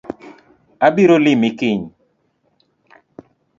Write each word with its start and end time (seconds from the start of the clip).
Abiro 0.87 1.15
limi 1.25 1.49
kiny 1.57 1.83